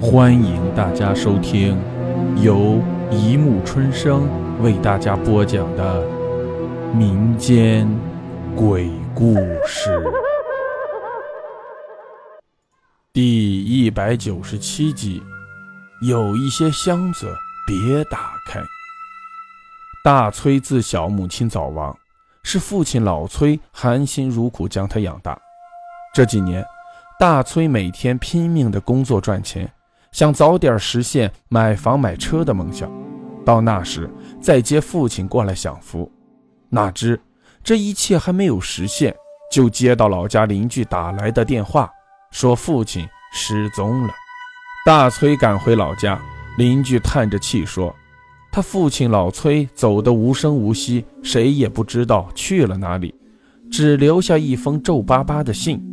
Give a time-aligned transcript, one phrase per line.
[0.00, 1.76] 欢迎大家收听
[2.40, 4.28] 由一木春生
[4.62, 6.06] 为大家播讲的
[6.94, 7.88] 民间
[8.54, 9.34] 鬼故
[9.66, 10.00] 事
[13.12, 15.20] 第一百九十七集。
[16.00, 17.26] 有一些箱子
[17.66, 18.60] 别打开。
[20.04, 21.98] 大崔自小母亲早亡，
[22.44, 25.36] 是父亲老崔含辛茹苦将他养大。
[26.14, 26.64] 这几年，
[27.18, 29.68] 大崔每天拼命的工作赚钱。
[30.12, 32.90] 想早点实现买房买车的梦想，
[33.44, 34.10] 到那时
[34.40, 36.10] 再接父亲过来享福。
[36.70, 37.20] 哪知
[37.62, 39.14] 这一切还没有实现，
[39.52, 41.90] 就接到老家邻居打来的电话，
[42.30, 44.12] 说父亲失踪了。
[44.86, 46.18] 大崔赶回老家，
[46.56, 47.94] 邻居叹着气说
[48.50, 53.14] ：“他父亲老崔走得无声无息，谁也不知道去了哪里，
[53.70, 55.84] 只留下一封皱巴巴的信。”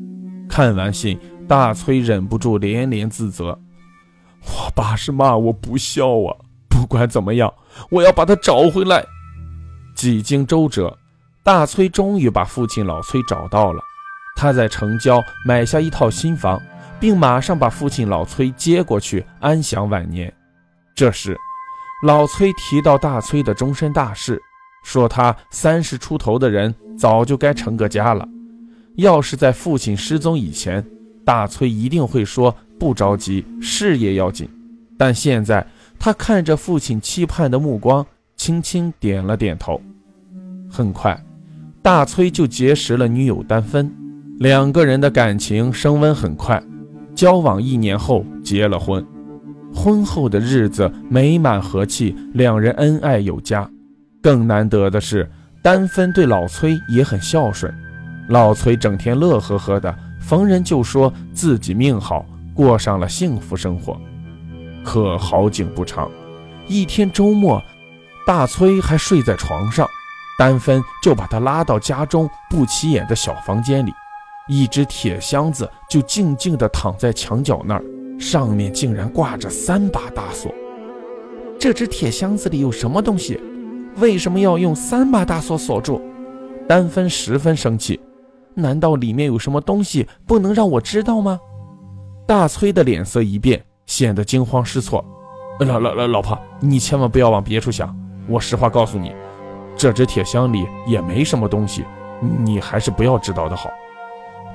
[0.47, 3.59] 看完信，大崔忍不住连连自责。
[4.45, 6.35] 我爸是骂我不孝啊！
[6.70, 7.53] 不管怎么样，
[7.89, 9.03] 我要把他找回来。
[9.95, 10.97] 几经周折，
[11.44, 13.81] 大崔终于把父亲老崔找到了。
[14.36, 16.61] 他在城郊买下一套新房，
[17.00, 20.31] 并马上把父亲老崔接过去安享晚年。
[20.94, 21.38] 这时，
[22.03, 24.41] 老崔提到大崔的终身大事，
[24.84, 28.28] 说他三十出头的人早就该成个家了。
[28.97, 30.86] 要是在父亲失踪以前，
[31.25, 32.56] 大崔一定会说。
[32.80, 34.50] 不着急，事业要紧。
[34.98, 35.66] 但现在
[36.00, 39.81] 他看着父亲期盼的目光，轻轻点了点头。
[40.70, 41.22] 很快，
[41.81, 43.92] 大崔就结识了女友丹芬，
[44.40, 46.62] 两个人的感情升温很快，
[47.14, 49.06] 交往一年后结了婚。
[49.73, 53.70] 婚后的日子美满和气，两人恩爱有加。
[54.22, 55.30] 更难得的是，
[55.62, 57.73] 丹芬对老崔也很孝顺。
[58.30, 62.26] 老崔整天乐呵呵的，逢人就说自己命好。
[62.56, 64.00] 过上了幸福生活，
[64.84, 66.09] 可好景不长，
[66.67, 67.62] 一天周末，
[68.25, 69.86] 大崔还睡在床上，
[70.39, 73.91] 丹芬就把他拉到家中不起眼的小房间里，
[74.47, 77.84] 一只铁箱子就静静地躺在墙角那儿，
[78.18, 80.50] 上面竟然挂着三把大锁。
[81.59, 83.38] 这只铁箱子里有什么东西？
[83.97, 86.02] 为什么要用三把大锁锁住？
[86.69, 88.00] 丹芬十分生气，
[88.53, 91.38] 难道里面有什么东西不能让我知道吗？
[92.28, 95.06] 大崔的脸色一变，显得惊慌失措。
[95.59, 97.96] 老老老老婆，你千万不要往别处想。
[98.28, 99.16] 我实话告诉你，
[99.78, 101.85] 这只铁箱里也没什么东西，
[102.44, 103.69] 你还是不要知道的好。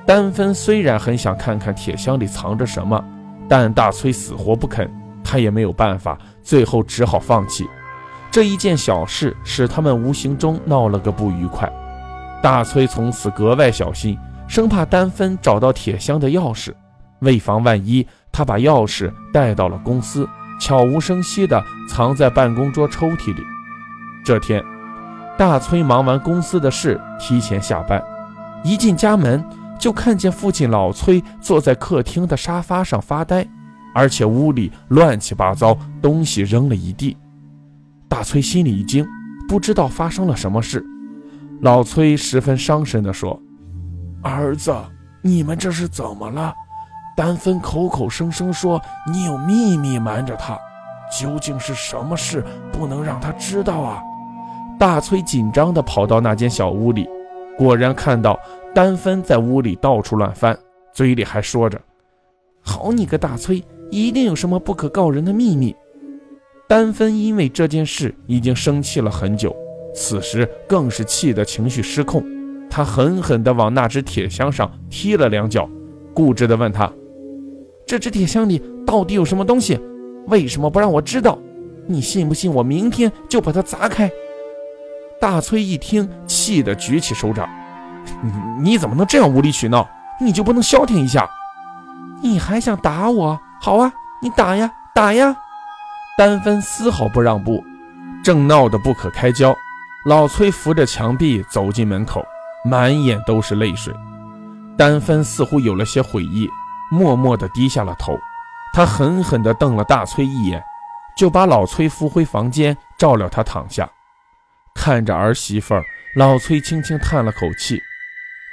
[0.05, 3.01] 丹芬虽然很想看看铁箱里藏着什么，
[3.49, 4.91] 但大崔死活不肯，
[5.23, 7.69] 他也没有办法，最后只好放弃。
[8.33, 11.71] 这一件小事使他们无形中闹了个不愉快。
[12.43, 16.73] 大崔从此格外小心，生怕丹芬找到铁箱的钥匙。
[17.21, 20.29] 为防万一，他把钥匙带到了公司，
[20.61, 23.43] 悄无声息地藏在办公桌抽屉里。
[24.25, 24.63] 这天，
[25.39, 28.03] 大崔忙完公司的事，提前下班，
[28.63, 29.43] 一进家门
[29.79, 33.47] 就看见父亲老崔坐在客厅的沙发上发呆，
[33.95, 37.17] 而且屋里乱七八糟，东西扔了一地。
[38.09, 39.07] 大崔心里一惊，
[39.49, 40.85] 不知道发生了什么事。
[41.63, 43.41] 老崔十分伤神地说
[44.23, 44.75] ：“儿子，
[45.23, 46.53] 你们这是怎么了？”
[47.17, 48.81] 丹芬口口声声说
[49.13, 50.59] 你有秘密瞒着他，
[51.19, 54.03] 究竟是什么事不能让他知道啊？
[54.79, 57.07] 大崔紧张地跑到那间小屋里，
[57.59, 58.39] 果然看到
[58.75, 60.59] 丹芬在屋里到处乱翻，
[60.95, 61.79] 嘴里还说着
[62.65, 65.77] ：“好你个大崔，一定有什么不可告人的秘密。”
[66.67, 69.55] 丹芬因为这件事已经生气了很久，
[69.95, 72.25] 此时更是气得情绪失控，
[72.71, 75.69] 他狠狠地往那只铁箱上踢了两脚，
[76.15, 76.91] 固执地问他。
[77.91, 79.77] 这只铁箱里到底有什么东西？
[80.29, 81.37] 为什么不让我知道？
[81.89, 84.09] 你信不信我明天就把它砸开？
[85.21, 87.49] 大崔一听，气得举起手掌
[88.23, 89.89] ：“你你怎么能这样无理取闹？
[90.21, 91.29] 你就不能消停一下？
[92.23, 93.41] 你还想打我？
[93.61, 93.93] 好啊，
[94.23, 95.37] 你打呀，打呀！”
[96.17, 97.61] 丹芬丝毫不让步，
[98.23, 99.53] 正闹得不可开交。
[100.07, 102.25] 老崔扶着墙壁走进门口，
[102.65, 103.93] 满眼都是泪水。
[104.77, 106.49] 丹芬似乎有了些悔意。
[106.91, 108.19] 默默地低下了头，
[108.75, 110.63] 他狠狠地瞪了大崔一眼，
[111.17, 113.89] 就把老崔扶回房间，照料他躺下。
[114.75, 115.85] 看着儿媳妇儿，
[116.17, 117.81] 老崔轻轻叹了口气：“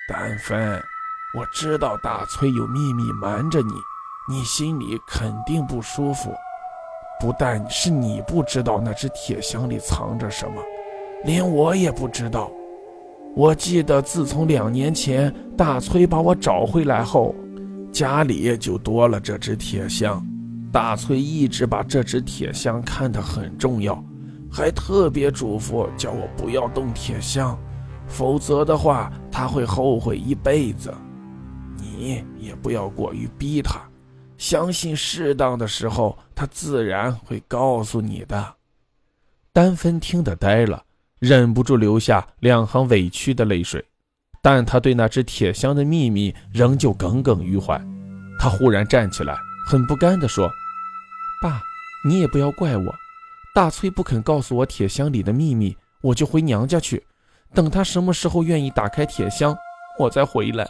[0.07, 0.79] 丹芬，
[1.35, 3.73] 我知道大崔有秘密瞒着你，
[4.29, 6.31] 你心里肯定不舒服。
[7.19, 10.61] 不但是你不知道那只铁箱里藏着什么，
[11.23, 12.51] 连我也不知道。
[13.35, 17.33] 我记得自从两年前大崔把我找回来后。”
[17.97, 20.23] 家里就多了这只铁箱，
[20.71, 23.99] 大崔一直把这只铁箱看得很重要，
[24.51, 27.57] 还特别嘱咐叫我不要动铁箱，
[28.07, 30.93] 否则的话他会后悔一辈子。
[31.75, 33.81] 你也不要过于逼他，
[34.37, 38.53] 相信适当的时候他自然会告诉你的。
[39.51, 40.83] 丹芬听得呆了，
[41.17, 43.83] 忍不住流下两行委屈的泪水，
[44.41, 47.79] 但他对那只铁箱的秘密仍旧耿耿于怀。
[48.39, 49.37] 他忽然站起来。
[49.69, 50.49] 很不甘地说
[51.43, 51.61] ：“爸，
[52.05, 52.95] 你也不要怪我。
[53.53, 57.05] 大崔不肯告诉我铁箱里的秘密，我就回娘家去。
[57.53, 59.53] 等他什么时候愿意打开铁箱，
[59.99, 60.65] 我再回来。”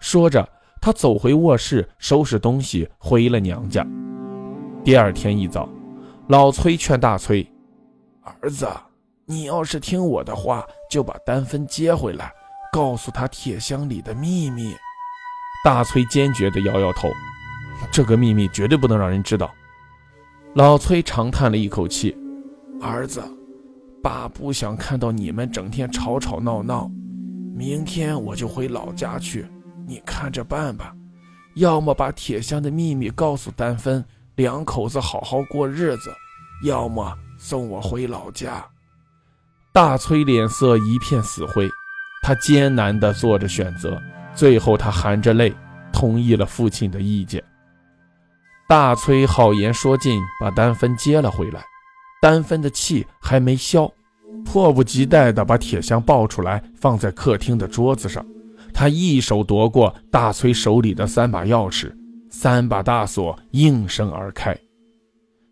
[0.00, 0.48] 说着，
[0.80, 3.84] 他走回卧室，收拾东西，回了娘家。
[4.84, 5.68] 第二天一早，
[6.28, 7.44] 老崔劝大崔
[8.22, 8.68] ：“儿子，
[9.24, 12.32] 你要是听我的话，就把丹芬接回来，
[12.74, 14.74] 告诉他铁箱里的秘密。”
[15.64, 17.08] 大崔坚决地摇摇头。
[17.92, 19.54] 这个秘密绝对不能让人知道。
[20.54, 22.16] 老崔长叹了一口气
[22.82, 23.22] ：“儿子，
[24.02, 26.90] 爸不想看到你们整天吵吵闹闹。
[27.54, 29.46] 明天我就回老家去，
[29.86, 30.92] 你看着办吧。
[31.54, 34.04] 要么把铁箱的秘密告诉丹芬，
[34.34, 36.10] 两口子好好过日子；
[36.64, 38.66] 要么送我回老家。”
[39.72, 41.68] 大崔脸色一片死灰，
[42.26, 44.00] 他艰难地做着选择，
[44.34, 45.52] 最后他含着泪
[45.92, 47.44] 同意了父亲的意见。
[48.66, 51.62] 大崔好言说尽，把丹芬接了回来。
[52.22, 53.92] 丹芬的气还没消，
[54.42, 58.24] 迫不及待地把铁箱抱出来，放在客厅的桌子上。
[58.72, 61.94] 他一手夺过大崔手里的三把钥匙，
[62.30, 64.56] 三把大锁应声而开。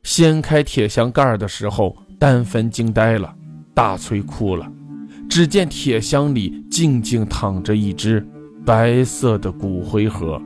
[0.05, 3.35] 掀开铁箱盖的时候，丹芬惊呆了，
[3.75, 4.67] 大崔哭了。
[5.35, 8.23] 只见铁箱里静静躺着一只
[8.67, 10.39] 白色的骨灰盒，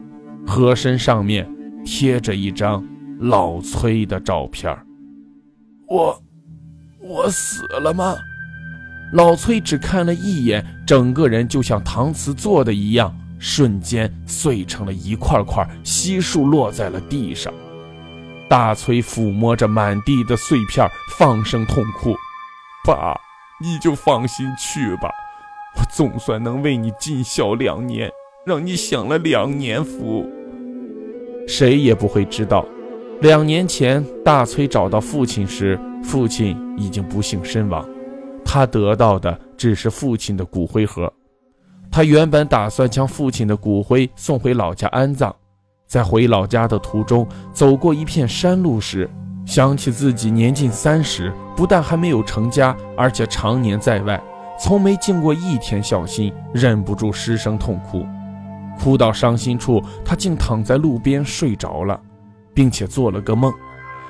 [0.46, 1.44] 盒身上面。
[1.84, 2.84] 贴着一张
[3.18, 4.76] 老崔的照片
[5.88, 6.22] 我，
[7.00, 8.14] 我死了吗？
[9.12, 17.52] 老崔只看了一眼，整个人就像搪瓷做的一样，瞬间碎成了一块块，悉数落在了地上。
[18.48, 20.88] 大崔抚摸着满地的碎片，
[21.18, 22.14] 放声痛哭
[22.86, 23.16] ：“爸，
[23.58, 25.10] 你就放心去吧，
[25.76, 28.10] 我总算能为你尽孝两年，
[28.44, 30.28] 让你享了两年福。”
[31.48, 32.66] 谁也不会知道，
[33.20, 37.88] 两年前大崔找到父亲时，父亲已经不幸身亡。
[38.44, 41.12] 他得到的只是父亲的骨灰盒。
[41.90, 45.34] 他原本打算将父亲的骨灰送回老家安葬，
[45.86, 49.08] 在回老家的途中，走过一片山路时，
[49.46, 54.20] 想起自己年近三十，不但还没有成家，而且常年在外，
[54.58, 58.04] 从没尽过一天孝心，忍不住失声痛哭。
[58.76, 61.98] 哭到伤心处，他竟躺在路边睡着了，
[62.52, 63.52] 并且做了个梦。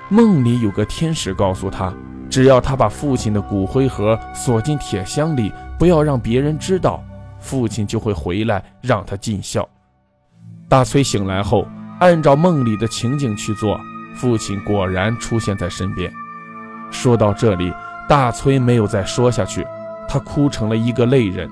[0.08, 1.92] 梦里有个天使告诉他，
[2.30, 7.04] 只要他把父亲的骨灰盒锁进铁箱里，不要让别人知道，
[7.38, 9.68] 父亲就会回来让他尽孝。
[10.66, 11.66] 大崔醒来后，
[12.00, 13.78] 按照梦里的情景去做，
[14.16, 16.12] 父亲果然出现在身边。
[16.90, 17.72] 说到这里，
[18.08, 19.66] 大崔没有再说下去，
[20.08, 21.48] 他哭成了一个泪人。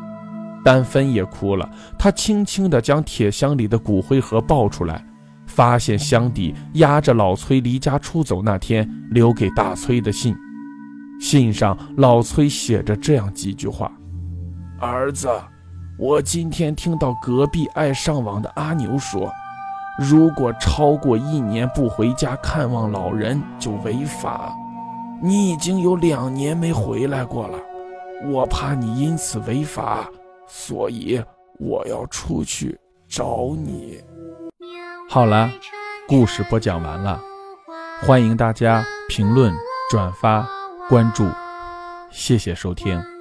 [0.65, 1.69] 丹芬也哭了，
[1.99, 5.05] 她轻轻地将铁箱里的骨灰盒抱出来，
[5.47, 10.35] 发现箱底压着老崔离家出走那天留给大崔的信。
[11.21, 13.93] 信上老崔写着这样几句话
[14.81, 15.29] ：“儿子，
[15.99, 19.31] 我今天听到隔壁爱上网的阿牛说，
[19.99, 24.53] 如果超过一年不回家看望老人就违法。
[25.23, 27.59] 你已经有两年没回来过了，
[28.31, 30.09] 我怕你因此违法。”
[30.47, 31.23] 所以
[31.59, 33.99] 我要出去找你。
[35.09, 35.51] 好了，
[36.07, 37.21] 故事播讲完了，
[38.03, 39.55] 欢迎大家评论、
[39.91, 40.47] 转发、
[40.89, 41.27] 关注，
[42.11, 43.14] 谢谢收听。